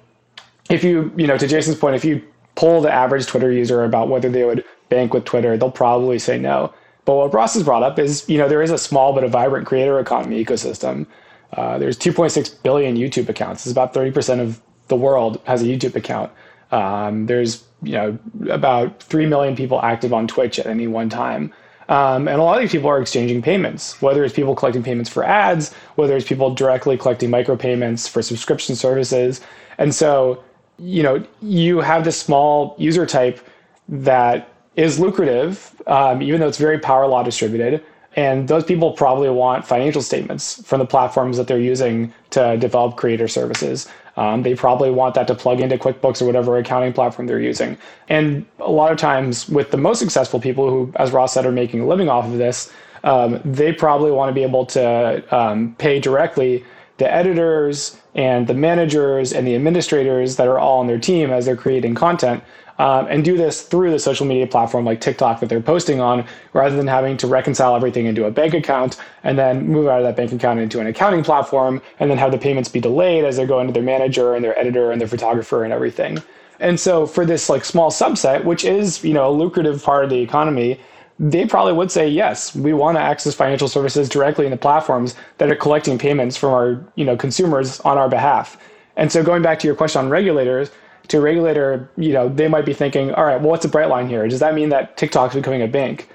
[0.71, 2.23] if you, you know, to Jason's point, if you
[2.55, 6.39] poll the average Twitter user about whether they would bank with Twitter, they'll probably say
[6.39, 6.73] no.
[7.05, 9.29] But what Ross has brought up is, you know, there is a small but a
[9.29, 11.07] vibrant creator economy ecosystem.
[11.55, 13.67] Uh, there's 2.6 billion YouTube accounts.
[13.67, 16.31] It's about 30% of the world has a YouTube account.
[16.71, 21.53] Um, there's, you know, about 3 million people active on Twitch at any one time.
[21.89, 25.11] Um, and a lot of these people are exchanging payments, whether it's people collecting payments
[25.11, 29.41] for ads, whether it's people directly collecting micropayments for subscription services.
[29.79, 30.45] And so
[30.81, 33.41] you know, you have this small user type
[33.89, 37.85] that is lucrative, um, even though it's very power law distributed.
[38.17, 42.97] And those people probably want financial statements from the platforms that they're using to develop
[42.97, 43.89] creator services.
[44.17, 47.79] Um, they probably want that to plug into QuickBooks or whatever accounting platform they're using.
[48.09, 51.53] And a lot of times, with the most successful people who, as Ross said, are
[51.53, 52.73] making a living off of this,
[53.05, 56.65] um, they probably want to be able to um, pay directly
[56.99, 61.47] the editors and the managers and the administrators that are all on their team as
[61.47, 62.43] they're creating content
[62.81, 66.25] um, and do this through the social media platform like TikTok that they're posting on,
[66.55, 70.05] rather than having to reconcile everything into a bank account and then move out of
[70.05, 73.37] that bank account into an accounting platform and then have the payments be delayed as
[73.37, 76.23] they're going to their manager and their editor and their photographer and everything.
[76.59, 80.11] And so for this like small subset, which is you know a lucrative part of
[80.11, 80.81] the economy,
[81.21, 85.15] they probably would say yes we want to access financial services directly in the platforms
[85.37, 88.57] that are collecting payments from our you know consumers on our behalf.
[88.97, 90.71] And so going back to your question on regulators
[91.09, 93.91] to a regulator you know they might be thinking all right well what's a bright
[93.91, 94.27] line here?
[94.27, 96.09] Does that mean that tiktok's becoming a bank?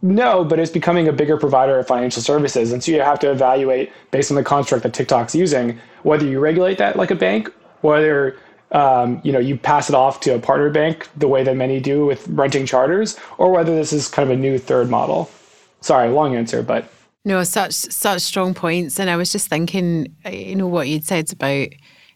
[0.00, 2.72] No but it's becoming a bigger provider of financial services.
[2.72, 6.40] And so you have to evaluate based on the construct that tiktok's using whether you
[6.40, 8.36] regulate that like a bank whether
[8.72, 11.80] um, you know, you pass it off to a partner bank the way that many
[11.80, 15.30] do with renting charters, or whether this is kind of a new third model.
[15.80, 16.90] Sorry, long answer, but
[17.24, 18.98] no, such such strong points.
[18.98, 21.68] And I was just thinking, you know, what you'd said about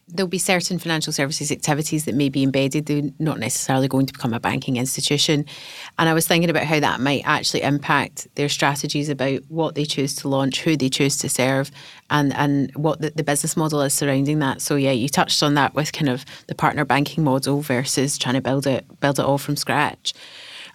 [0.07, 2.85] there'll be certain financial services activities that may be embedded.
[2.85, 5.45] They're not necessarily going to become a banking institution.
[5.97, 9.85] And I was thinking about how that might actually impact their strategies about what they
[9.85, 11.71] choose to launch, who they choose to serve,
[12.09, 14.61] and, and what the, the business model is surrounding that.
[14.61, 18.35] So yeah, you touched on that with kind of the partner banking model versus trying
[18.35, 20.13] to build it build it all from scratch.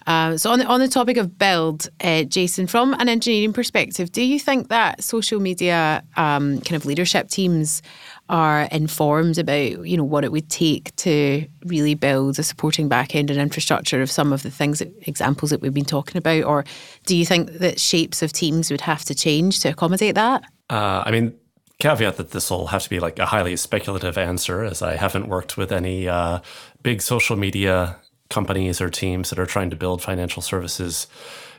[0.07, 4.11] Uh, so on the, on the topic of build, uh, Jason, from an engineering perspective,
[4.11, 7.81] do you think that social media um, kind of leadership teams
[8.29, 13.15] are informed about you know what it would take to really build a supporting back
[13.15, 16.43] end and infrastructure of some of the things that, examples that we've been talking about,
[16.43, 16.63] or
[17.05, 20.43] do you think that shapes of teams would have to change to accommodate that?
[20.69, 21.35] Uh, I mean,
[21.79, 25.27] caveat that this will have to be like a highly speculative answer, as I haven't
[25.27, 26.39] worked with any uh,
[26.83, 27.97] big social media
[28.29, 31.07] companies or teams that are trying to build financial services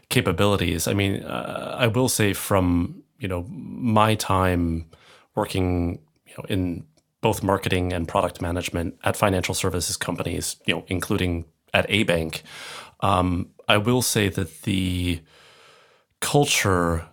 [0.08, 0.86] capabilities.
[0.88, 4.86] I mean, uh, I will say from you know my time
[5.34, 6.84] working you know in
[7.20, 12.42] both marketing and product management at financial services companies, you know, including at a bank,
[13.00, 15.20] um, I will say that the
[16.20, 17.06] culture,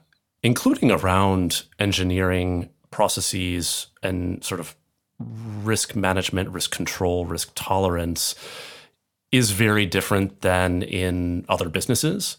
[0.43, 4.75] including around engineering processes and sort of
[5.19, 8.35] risk management, risk control, risk tolerance,
[9.31, 12.37] is very different than in other businesses.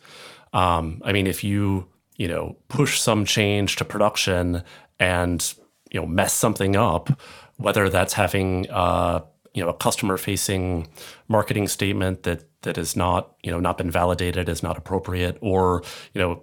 [0.53, 4.63] Um, I mean, if you you know push some change to production
[4.99, 5.55] and
[5.91, 7.21] you know mess something up,
[7.57, 9.21] whether that's having uh,
[9.55, 10.89] you know a customer facing
[11.29, 15.83] marketing statement that that has not you know not been validated is not appropriate, or
[16.15, 16.43] you know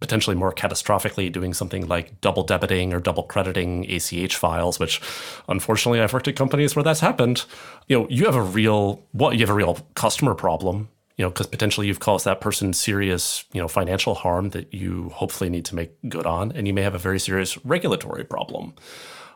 [0.00, 5.00] potentially more catastrophically doing something like double debiting or double crediting ACH files, which
[5.48, 7.44] unfortunately I've worked at companies where that's happened.
[7.86, 11.30] You know, you have a real what you have a real customer problem, you know,
[11.30, 15.64] because potentially you've caused that person serious, you know, financial harm that you hopefully need
[15.66, 18.74] to make good on, and you may have a very serious regulatory problem.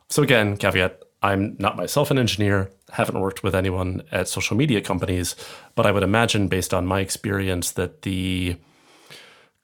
[0.09, 4.81] So again, caveat, I'm not myself an engineer, haven't worked with anyone at social media
[4.81, 5.37] companies,
[5.75, 8.57] but I would imagine based on my experience that the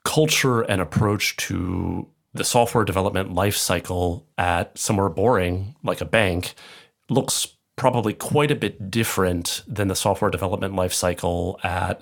[0.07, 6.55] culture and approach to the software development life cycle at somewhere boring like a bank
[7.11, 12.01] looks probably quite a bit different than the software development life cycle at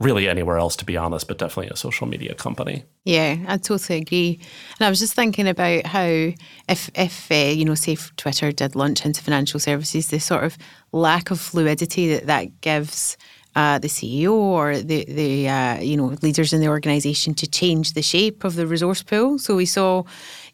[0.00, 2.84] really anywhere else to be honest but definitely a social media company.
[3.04, 4.40] Yeah i totally agree.
[4.78, 6.32] And i was just thinking about how
[6.68, 10.58] if if uh, you know say twitter did launch into financial services the sort of
[10.90, 13.16] lack of fluidity that that gives
[13.56, 17.94] uh, the CEO or the the uh, you know leaders in the organisation to change
[17.94, 19.38] the shape of the resource pool.
[19.38, 20.04] So we saw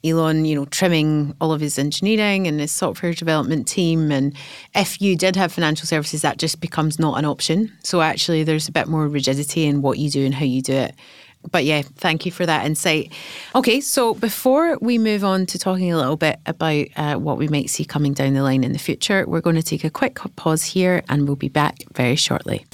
[0.04, 4.10] Elon, you know, trimming all of his engineering and his software development team.
[4.10, 4.34] And
[4.74, 7.72] if you did have financial services, that just becomes not an option.
[7.82, 10.72] So actually, there's a bit more rigidity in what you do and how you do
[10.72, 10.94] it
[11.50, 13.12] but yeah, thank you for that insight.
[13.54, 17.48] Okay, so before we move on to talking a little bit about uh, what we
[17.48, 20.18] might see coming down the line in the future, we're going to take a quick
[20.36, 22.64] pause here and we'll be back very shortly.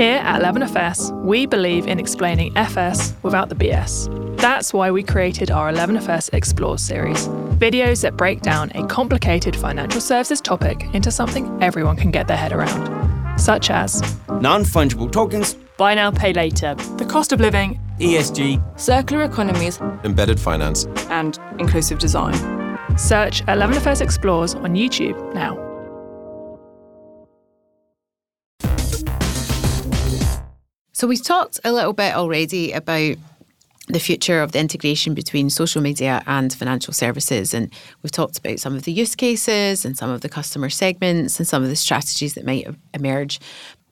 [0.00, 4.08] Here at 11FS, we believe in explaining FS without the BS.
[4.38, 10.00] That's why we created our 11FS Explores series videos that break down a complicated financial
[10.00, 14.00] services topic into something everyone can get their head around, such as
[14.40, 20.40] non fungible tokens, buy now, pay later, the cost of living, ESG, circular economies, embedded
[20.40, 22.32] finance, and inclusive design.
[22.96, 25.69] Search 11FS Explores on YouTube now.
[31.00, 33.16] So we've talked a little bit already about
[33.88, 37.54] the future of the integration between social media and financial services.
[37.54, 41.38] And we've talked about some of the use cases and some of the customer segments
[41.38, 43.40] and some of the strategies that might emerge.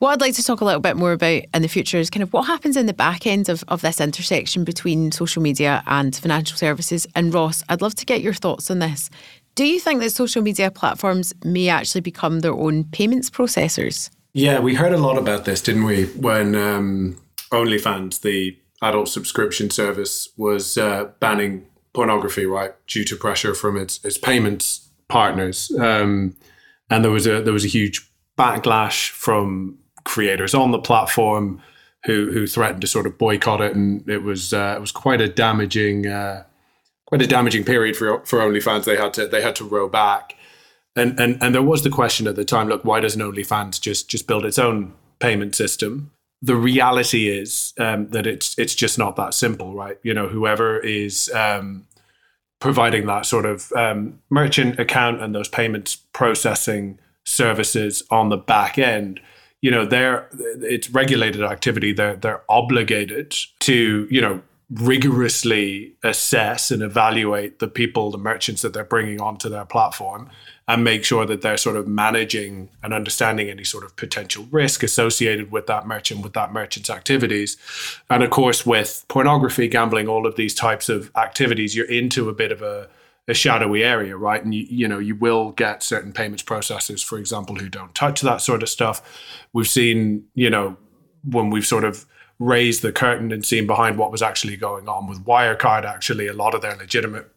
[0.00, 2.22] What I'd like to talk a little bit more about in the future is kind
[2.22, 6.14] of what happens in the back end of, of this intersection between social media and
[6.14, 7.06] financial services.
[7.14, 9.08] And Ross, I'd love to get your thoughts on this.
[9.54, 14.10] Do you think that social media platforms may actually become their own payments processors?
[14.38, 16.04] Yeah, we heard a lot about this, didn't we?
[16.04, 17.20] When um,
[17.50, 23.98] OnlyFans, the adult subscription service, was uh, banning pornography, right, due to pressure from its
[24.04, 26.36] its payments partners, um,
[26.88, 31.60] and there was a there was a huge backlash from creators on the platform
[32.04, 35.20] who who threatened to sort of boycott it, and it was uh, it was quite
[35.20, 36.44] a damaging uh,
[37.06, 38.84] quite a damaging period for for OnlyFans.
[38.84, 40.34] They had to they had to row back.
[40.96, 44.08] And, and and there was the question at the time, look, why doesn't OnlyFans just
[44.08, 46.10] just build its own payment system?
[46.42, 49.98] The reality is um, that it's it's just not that simple, right?
[50.02, 51.86] You know, whoever is um,
[52.60, 58.78] providing that sort of um, merchant account and those payments processing services on the back
[58.78, 59.20] end,
[59.60, 61.92] you know, they're it's regulated activity.
[61.92, 68.74] They're they're obligated to you know rigorously assess and evaluate the people, the merchants that
[68.74, 70.28] they're bringing onto their platform,
[70.68, 74.82] and make sure that they're sort of managing and understanding any sort of potential risk
[74.82, 77.56] associated with that merchant, with that merchant's activities.
[78.10, 82.34] And of course, with pornography, gambling, all of these types of activities, you're into a
[82.34, 82.88] bit of a
[83.30, 84.42] a shadowy area, right?
[84.42, 88.22] And you, you know, you will get certain payments processors, for example, who don't touch
[88.22, 89.46] that sort of stuff.
[89.52, 90.78] We've seen, you know,
[91.24, 92.06] when we've sort of
[92.38, 96.32] raised the curtain and seen behind what was actually going on with Wirecard, actually, a
[96.32, 97.30] lot of their legitimate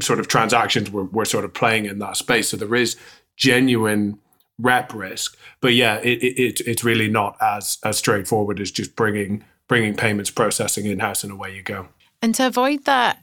[0.00, 2.48] sort of transactions were, were sort of playing in that space.
[2.48, 2.96] So there is
[3.36, 4.18] genuine
[4.58, 5.36] rep risk.
[5.60, 10.30] But yeah, it, it, it's really not as as straightforward as just bringing bringing payments
[10.30, 11.88] processing in house and away you go.
[12.22, 13.18] And to avoid that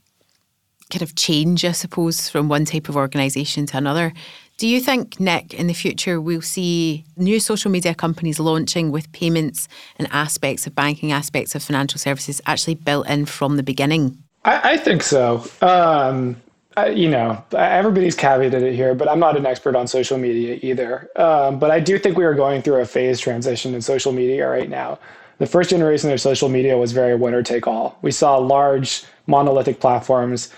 [0.92, 4.14] kind of change, I suppose, from one type of organisation to another.
[4.58, 9.12] Do you think, Nick, in the future we'll see new social media companies launching with
[9.12, 14.22] payments and aspects of banking, aspects of financial services actually built in from the beginning?
[14.44, 15.44] I, I think so.
[15.62, 16.36] Um,
[16.78, 21.10] You know, everybody's caveated it here, but I'm not an expert on social media either.
[21.18, 24.48] Um, but I do think we are going through a phase transition in social media
[24.48, 24.98] right now.
[25.40, 27.98] The first generation of social media was very winner take all.
[28.02, 30.50] We saw large monolithic platforms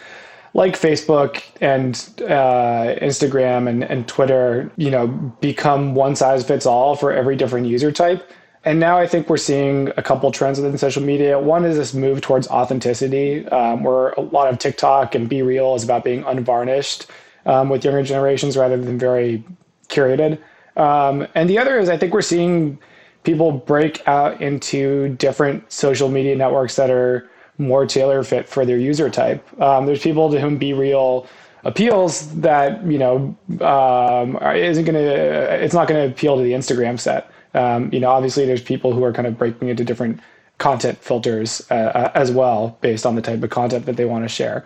[0.54, 6.95] like Facebook and uh, Instagram and, and Twitter, you know, become one size fits all
[6.95, 8.30] for every different user type.
[8.65, 11.38] And now I think we're seeing a couple trends within social media.
[11.38, 15.84] One is this move towards authenticity, um, where a lot of TikTok and BeReal is
[15.84, 17.08] about being unvarnished
[17.45, 19.43] um, with younger generations rather than very
[19.89, 20.39] curated.
[20.78, 22.80] Um, and the other is I think we're seeing
[23.23, 28.78] people break out into different social media networks that are more tailor fit for their
[28.78, 29.45] user type.
[29.62, 31.28] Um, there's people to whom BeReal
[31.65, 36.52] appeals that you know um, isn't going to it's not going to appeal to the
[36.54, 37.30] Instagram set.
[37.53, 40.19] Um, you know, obviously there's people who are kind of breaking into different
[40.59, 44.23] content filters uh, uh as well based on the type of content that they want
[44.23, 44.65] to share.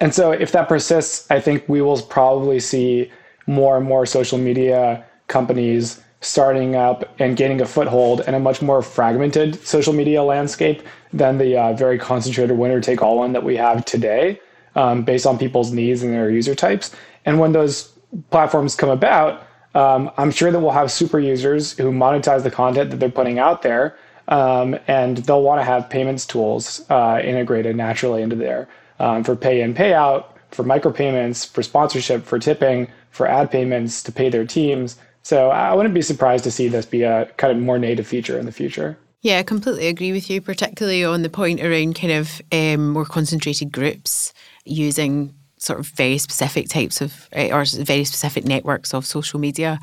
[0.00, 3.10] And so if that persists, I think we will probably see
[3.46, 8.60] more and more social media companies starting up and gaining a foothold in a much
[8.60, 13.44] more fragmented social media landscape than the uh, very concentrated winner take all one that
[13.44, 14.40] we have today
[14.74, 16.94] um, based on people's needs and their user types.
[17.24, 17.92] And when those
[18.30, 22.90] platforms come about, um, I'm sure that we'll have super users who monetize the content
[22.90, 23.96] that they're putting out there.
[24.28, 28.68] Um, and they'll want to have payments tools uh, integrated naturally into there
[29.00, 34.12] um, for pay in, payout, for micropayments, for sponsorship, for tipping, for ad payments to
[34.12, 34.96] pay their teams.
[35.22, 38.38] So I wouldn't be surprised to see this be a kind of more native feature
[38.38, 38.98] in the future.
[39.20, 43.04] Yeah, I completely agree with you, particularly on the point around kind of um, more
[43.04, 44.32] concentrated groups
[44.64, 49.78] using sort of very specific types of eh, or very specific networks of social media.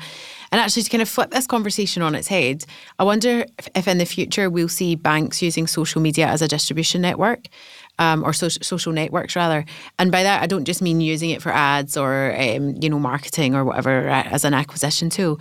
[0.52, 2.64] And actually, to kind of flip this conversation on its head,
[2.98, 6.48] I wonder if, if in the future we'll see banks using social media as a
[6.48, 7.48] distribution network
[7.98, 9.64] um, or so- social networks rather.
[9.98, 12.98] And by that, I don't just mean using it for ads or um, you know
[12.98, 15.40] marketing or whatever uh, as an acquisition tool.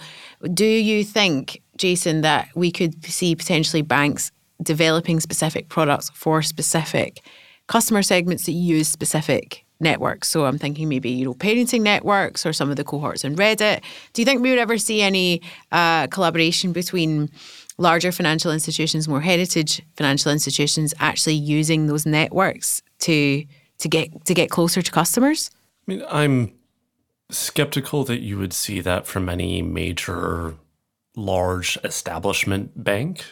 [0.54, 7.21] Do you think, Jason, that we could see potentially banks developing specific products for specific
[7.67, 10.28] customer segments that use specific networks.
[10.30, 13.82] So I'm thinking maybe you know parenting networks or some of the cohorts in Reddit.
[14.14, 17.30] Do you think we would ever see any uh, collaboration between
[17.78, 23.44] larger financial institutions, more heritage financial institutions, actually using those networks to
[23.80, 25.52] to get to get closer to customers?
[25.88, 26.54] I mean, I'm
[27.30, 30.56] skeptical that you would see that from any major
[31.16, 33.24] large establishment bank.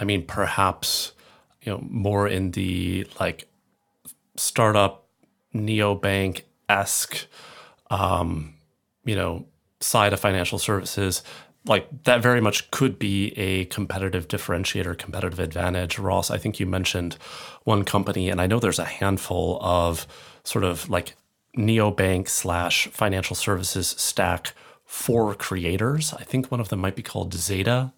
[0.00, 1.12] I mean, perhaps
[1.62, 3.48] you know more in the like
[4.36, 5.07] startup
[5.54, 7.26] neobank esque,
[7.90, 8.54] um,
[9.04, 9.46] you know,
[9.80, 11.22] side of financial services
[11.68, 15.98] like that very much could be a competitive differentiator, competitive advantage.
[15.98, 17.16] Ross, I think you mentioned
[17.64, 20.06] one company, and I know there's a handful of
[20.44, 21.14] sort of like
[21.56, 26.14] neobank slash financial services stack for creators.
[26.14, 27.92] I think one of them might be called Zeta.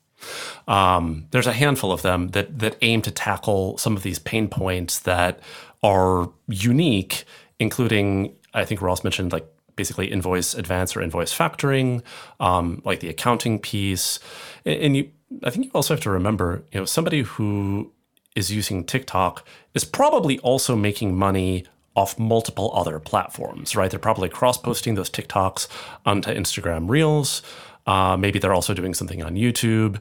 [0.66, 4.48] Um, there's a handful of them that that aim to tackle some of these pain
[4.48, 5.40] points that
[5.82, 7.24] are unique,
[7.58, 12.02] including I think Ross mentioned like basically invoice advance or invoice factoring,
[12.38, 14.18] um, like the accounting piece.
[14.64, 15.10] And, you,
[15.42, 17.92] I think you also have to remember, you know, somebody who
[18.36, 21.64] is using TikTok is probably also making money
[21.96, 23.90] off multiple other platforms, right?
[23.90, 25.66] They're probably cross posting those TikToks
[26.04, 27.42] onto Instagram Reels.
[27.86, 30.00] Uh, maybe they're also doing something on YouTube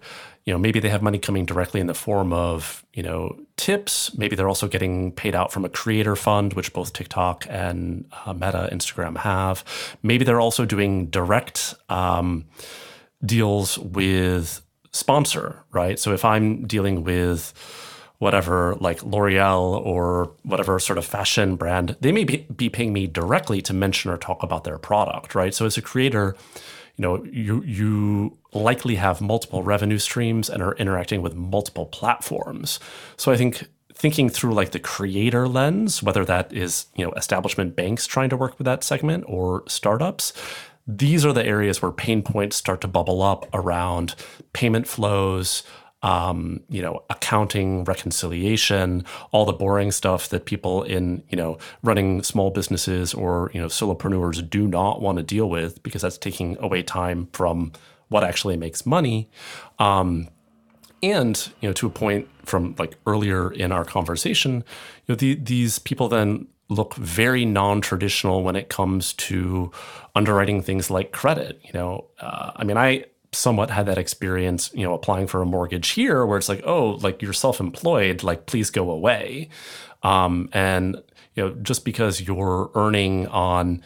[0.50, 4.18] you know, maybe they have money coming directly in the form of, you know, tips.
[4.18, 8.34] Maybe they're also getting paid out from a creator fund, which both TikTok and uh,
[8.34, 9.64] Meta, Instagram have.
[10.02, 12.46] Maybe they're also doing direct um,
[13.24, 14.62] deals with
[14.92, 16.00] sponsor, right?
[16.00, 17.54] So if I'm dealing with
[18.18, 23.06] whatever, like L'Oreal or whatever sort of fashion brand, they may be, be paying me
[23.06, 25.54] directly to mention or talk about their product, right?
[25.54, 26.36] So as a creator,
[27.00, 32.78] you know, you you likely have multiple revenue streams and are interacting with multiple platforms.
[33.16, 37.78] So I think thinking through like the creator lens, whether that is, you know, establishment
[37.78, 40.34] banks trying to work with that segment or startups,
[40.86, 44.16] these are the areas where pain points start to bubble up around
[44.52, 45.64] payment flows,
[46.02, 52.24] um, you know, accounting, reconciliation, all the boring stuff that people in, you know, running
[52.24, 56.58] small businesses or, you know, solopreneurs do not want to deal with because that's taking
[56.60, 57.74] away time from
[58.08, 59.30] what actually makes money.
[59.78, 60.30] Um,
[61.04, 64.64] and, you know, to a point from like earlier in our conversation,
[65.06, 69.72] you know, the, these people then look very non-traditional when it comes to
[70.16, 71.60] underwriting things like credit.
[71.64, 75.46] You know, uh, I mean, I somewhat had that experience, you know, applying for a
[75.46, 79.50] mortgage here, where it's like, oh, like you're self-employed, like please go away,
[80.04, 81.02] um, and
[81.36, 83.82] you know, just because you're earning on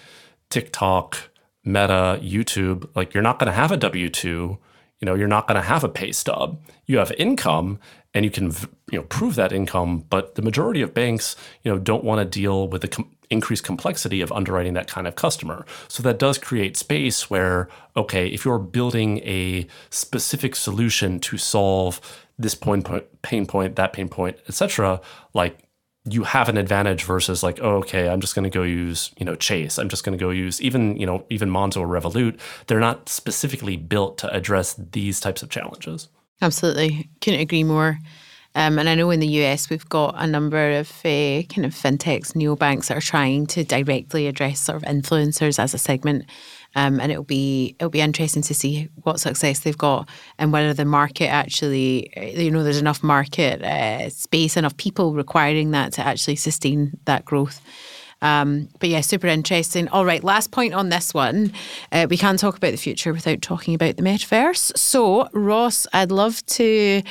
[0.49, 1.29] TikTok,
[1.63, 4.57] Meta, YouTube, like you're not going to have a W two.
[4.99, 6.61] You know, you're not going to have a pay stub.
[6.85, 7.79] You have income,
[8.13, 8.51] and you can
[8.91, 12.25] you know prove that income but the majority of banks you know don't want to
[12.25, 16.77] deal with the increased complexity of underwriting that kind of customer so that does create
[16.77, 17.67] space where
[17.97, 21.99] okay if you're building a specific solution to solve
[22.39, 25.01] this point, point pain point that pain point etc
[25.33, 25.57] like
[26.05, 29.25] you have an advantage versus like oh, okay i'm just going to go use you
[29.25, 32.39] know chase i'm just going to go use even you know even monzo or revolut
[32.67, 36.07] they're not specifically built to address these types of challenges
[36.43, 37.09] Absolutely.
[37.21, 37.97] Couldn't agree more.
[38.55, 41.73] Um, and I know in the US we've got a number of uh, kind of
[41.73, 46.25] fintechs, neobanks that are trying to directly address sort of influencers as a segment.
[46.75, 50.73] Um, and it'll be it'll be interesting to see what success they've got and whether
[50.73, 56.01] the market actually you know there's enough market uh, space enough people requiring that to
[56.01, 57.61] actually sustain that growth.
[58.23, 59.87] Um, but yeah, super interesting.
[59.89, 61.53] All right, last point on this one.
[61.91, 64.75] Uh, we can't talk about the future without talking about the metaverse.
[64.77, 67.03] So, Ross, I'd love to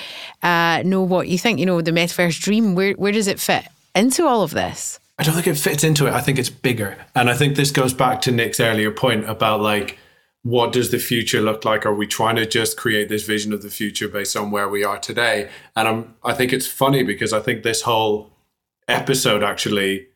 [0.43, 1.61] uh, know what you think.
[1.61, 4.99] You know, the metaverse dream, where, where does it fit into all of this?
[5.19, 6.15] I don't think it fits into it.
[6.15, 6.97] I think it's bigger.
[7.15, 9.99] And I think this goes back to Nik's earlier point about like,
[10.43, 11.87] what does the future look like?
[11.87, 14.83] Are we trying to just create this vision of the future based on where we
[14.83, 15.51] are today?
[15.77, 18.33] And I'm, I think it's funny because I think this whole
[18.89, 20.09] episode actually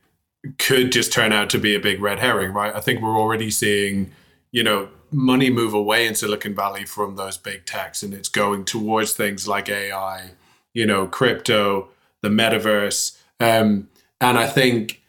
[0.59, 2.75] could just turn out to be a big red herring, right?
[2.75, 4.13] I think we're already seeing,
[4.51, 8.65] you know, money move away in Silicon Valley from those big techs and it's going
[8.65, 10.33] towards things like AI,
[10.75, 11.89] you know, crypto,
[12.23, 13.19] the metaverse.
[13.41, 13.89] Um,
[14.21, 15.03] and I think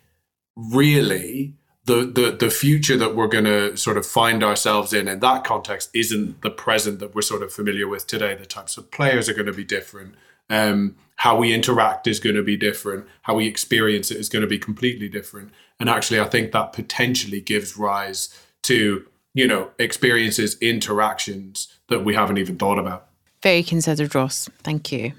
[0.56, 1.54] really
[1.86, 5.46] the, the the future that we're going to sort of find ourselves in in that
[5.46, 8.36] context isn't the present that we're sort of familiar with today.
[8.36, 10.16] The types of players are going to be different.
[10.50, 13.06] Um, how we interact is going to be different.
[13.24, 15.52] How we experience it is going to be completely different.
[15.80, 18.30] And actually, I think that potentially gives rise
[18.64, 23.10] to you know experiences, interactions that we haven't even thought about.
[23.44, 24.50] Very considered, Ross.
[24.64, 25.14] Thank you.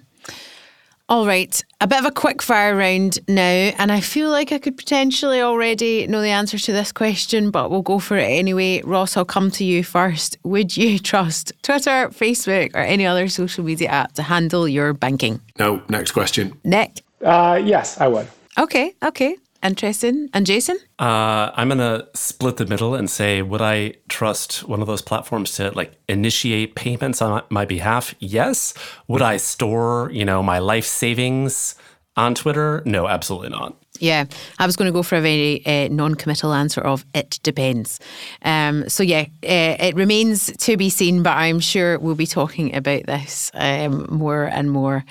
[1.11, 3.40] All right, a bit of a quick fire round now,
[3.78, 7.70] and I feel like I could potentially already know the answer to this question, but
[7.70, 8.82] we'll go for it anyway.
[8.82, 10.36] Ross, I'll come to you first.
[10.42, 15.40] Would you trust Twitter, Facebook, or any other social media app to handle your banking?
[15.59, 16.52] No, next question.
[16.62, 17.02] Nik?
[17.24, 18.28] Uh, yes, I would.
[18.59, 19.34] Okay, okay.
[19.62, 20.28] Interesting.
[20.32, 20.78] And Jason?
[20.98, 25.02] Uh, I'm going to split the middle and say, would I trust one of those
[25.02, 28.14] platforms to like initiate payments on my behalf?
[28.20, 28.72] Yes.
[29.09, 31.74] Would I store, you know, my life savings
[32.16, 32.82] on Twitter?
[32.84, 33.74] No, absolutely not.
[34.00, 34.26] Yeah,
[34.61, 37.98] I was going to go for a very uh, non-committal answer of it depends.
[38.42, 42.76] Um, so yeah, uh, it remains to be seen, but I'm sure we'll be talking
[42.76, 45.04] about this um, more and more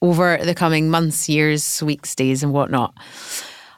[0.00, 2.94] over the coming months, years, weeks, days, and whatnot.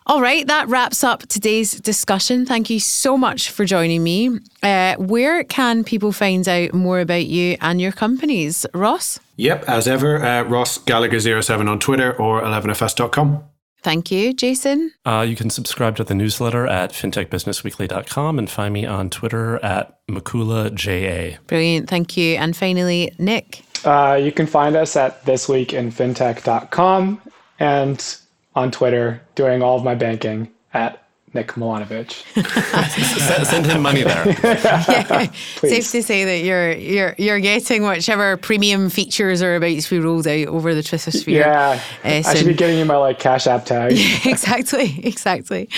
[0.07, 2.45] All right, that wraps up today's discussion.
[2.45, 4.39] Thank you so much for joining me.
[4.63, 8.67] Uh, where can people find out more about you and your companies?
[8.75, 9.19] Ross?
[9.37, 13.45] Yep, as ever, uh, Ross Gallagher07 on Twitter or 11fs.com.
[13.83, 14.93] Thank you, Jason.
[15.07, 19.99] Uh, you can subscribe to the newsletter at fintechbusinessweekly.com and find me on Twitter at
[20.09, 21.39] MikulaJA.
[21.47, 21.89] Brilliant.
[21.89, 22.37] Thank you.
[22.37, 23.63] And finally, Nik.
[23.87, 27.21] Uh, you can find us at thisweekinfintech.com
[27.59, 28.17] and
[28.55, 31.04] on Twitter doing all of my banking at
[31.35, 32.23] Nik Milanovic.
[33.45, 34.27] Send him money there.
[34.45, 39.91] yeah, safe to say that you're you're you're getting whichever premium features are about to
[39.91, 41.11] be rolled out over the Twitter.
[41.31, 43.93] Yeah, uh, I should be getting you my like Cash App tag.
[43.97, 45.69] yeah, exactly, exactly.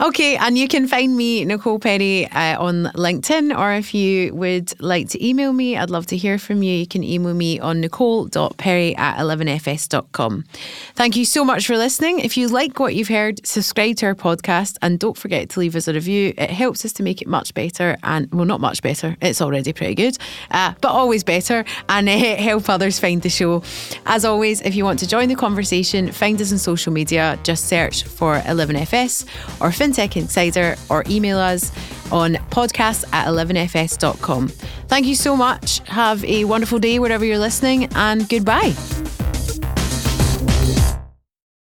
[0.00, 4.80] Okay, and you can find me, Nicole Perry, uh, on LinkedIn, or if you would
[4.80, 6.74] like to email me, I'd love to hear from you.
[6.74, 10.44] You can email me on nicole.perry at 11fs.com.
[10.94, 12.18] Thank you so much for listening.
[12.18, 14.16] If you like what you've heard, subscribe to our
[14.72, 16.34] podcast and don't forget to leave us a review.
[16.36, 19.72] It helps us to make it much better and, well, not much better, it's already
[19.72, 20.18] pretty good,
[20.50, 23.62] uh, but always better and uh, help others find the show.
[24.06, 27.38] As always, if you want to join the conversation, find us on social media.
[27.42, 29.24] Just search for 11FS
[29.60, 31.72] or FinTech Insider or email us
[32.10, 34.48] on podcast at 11fs.com.
[34.88, 35.80] Thank you so much.
[35.88, 38.74] Have a wonderful day wherever you're listening and goodbye.